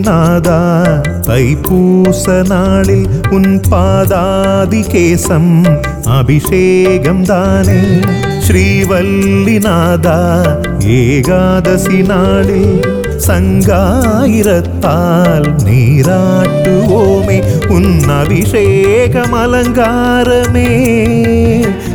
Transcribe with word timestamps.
நாதா 0.00 1.00
தைப்பூச 1.26 2.44
நாளில் 2.48 3.06
உன் 3.30 3.60
பாதாதி 3.70 4.80
கேசம் 4.80 5.66
அபிஷேகம் 6.04 7.22
தானே. 7.22 8.00
ஸ்ரீவல்லிநாதா 8.48 10.48
ஏகாதசி 10.78 12.02
நாளில் 12.02 12.80
சங்காயிரத்தால் 13.26 15.64
நீராட்டுவோமே 15.64 17.68
உன் 17.68 18.08
அபிஷேகம் 18.08 19.32
அலங்காரமே. 19.32 20.68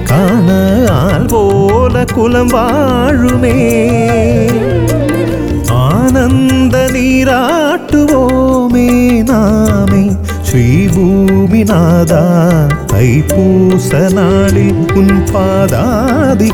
காண 0.05 0.49
ஆள் 0.89 1.25
போல 1.25 2.05
குலம் 2.13 2.47
வாழுமே. 2.47 3.59
ஆனந்த 6.13 6.77
நீராட்டுவோமே 6.93 8.87
நாமே. 9.21 10.01
ஸ்ரீபூமிநாதா 10.47 12.23
தைப்பூச 12.91 13.91
நாளில் 14.09 14.81
உன் 14.95 15.15
பாதாதி 15.33 16.49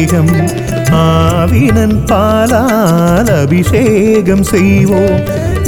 அபிஷேகம் 0.00 0.34
ஆவினன் 0.98 1.96
பாலால் 2.10 3.30
அபிஷேகம் 3.40 4.44
செய்வோம். 4.50 5.18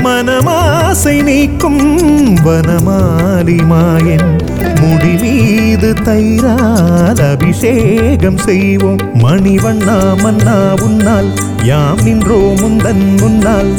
மனமாசை 0.05 1.15
நீக்கும் 1.23 1.83
வனமாலி 2.47 3.57
மாயன் 3.71 4.31
முடி 4.81 5.13
மீது 5.23 5.91
தைரால் 6.07 7.23
அபிஷேகம் 7.33 8.41
செய்வோம். 8.47 9.03
மணிவண்ணா 9.25 9.99
மன்னா 10.23 10.57
உன்னால் 10.87 11.29
யாம் 11.71 12.03
நின்றோ 12.03 12.41
முந்தன் 12.63 13.05
முன்னால். 13.21 13.73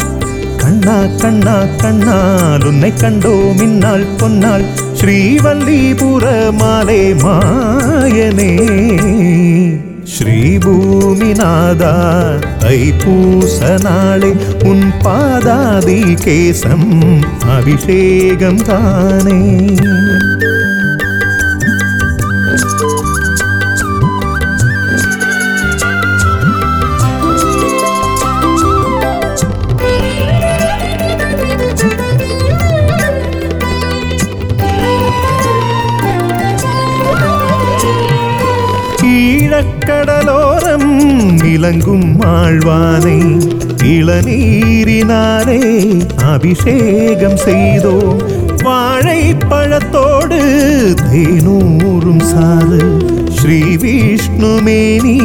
கண்ணா 0.64 1.00
கண்ணா 1.24 1.58
கண்ணால் 1.84 2.68
உன்னை 2.72 2.92
கண்டோ 3.04 3.34
மின்னால் 3.62 4.06
பொன்னாள் 4.22 4.68
ஸ்ரீவல்லிபுர 5.02 6.36
மாலே 6.62 7.02
மாயனே. 7.26 8.54
ஸ்ரீபூமிநாதா 10.16 11.94
தைப்பூச 12.64 13.70
நாளே 13.84 14.32
உன் 14.64 14.86
பாதாதி 15.04 16.00
கேசம் 16.26 16.90
அபிஷேகம் 17.56 18.62
கடலோரம் 39.88 40.92
ஈழக்கடலோரம் 41.34 41.44
இலங்கும் 41.44 42.20
ஆழ்வானை 42.20 43.20
இளநீரினாலே 43.84 45.62
அபிஷேகம் 46.24 47.38
செய்தோ 47.38 48.18
வாழை 48.64 49.36
பழத்தோடு 49.50 50.40
தேனூரும் 51.12 52.24
சாறு 52.24 53.02
ஸ்ரீ 53.30 53.62
விஷ்ணுமேனி 53.76 55.18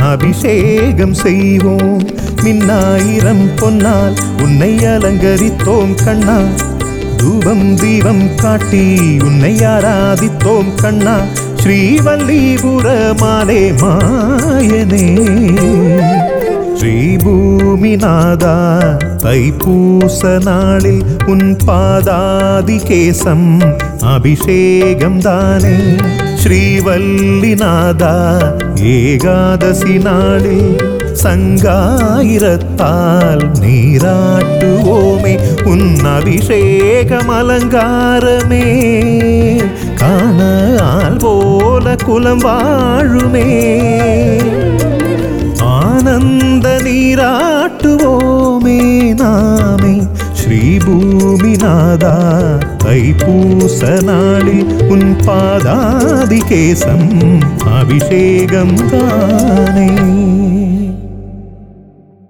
அபிஷேகம் 0.00 1.14
செய்வோம். 1.14 2.02
மின்னாயிரம் 2.42 3.50
பொன்னால் 3.56 4.16
உன்னை 4.42 4.76
அலங்கரித்தோம் 4.76 5.94
கண்ணா. 6.04 6.38
தூபம் 7.16 7.74
தீபம் 7.74 8.34
காட்டி 8.34 9.18
உன்னை 9.24 9.56
ஆராதித்தோம் 9.56 10.74
கண்ணா. 10.74 11.26
ஸ்ரீவல்லிபுர 11.64 12.86
மாலே 13.20 13.62
மாயனே. 13.82 15.06
ஸ்ரீபூமிநாதா 16.80 18.56
தைப்பூச 19.22 20.40
நாளில் 20.44 21.02
உன் 21.26 21.56
பாதாதி 21.66 22.76
கேசம் 22.76 23.62
அபிஷேகம் 24.00 25.18
தானே. 25.18 25.98
ஸ்ரீவல்லிநாதா 26.42 28.14
ஏகாதசி 28.82 29.84
நாளில் 29.84 30.80
சங்காயிரத்தால் 31.22 33.44
நீராட்டுவோமே 33.60 35.64
உன் 35.64 36.04
அபிஷேகம் 36.04 37.28
அலங்காரமே. 37.28 38.66
காண 39.94 40.61
குலம் 41.96 42.38
வாழுமே 42.38 43.48
ஆனந்த 45.60 46.80
நீராட்டுவோமே 46.84 48.80
நாமே. 49.14 50.02
ஸ்ரீபூமிநாதா 50.38 52.14
ஐப்பூச 52.84 54.02
நாளில் 54.02 54.64
உன் 54.88 55.16
பாதாதிகேசம் 55.26 57.08
அபிஷேகம் 57.80 58.76
தானே. 58.90 59.90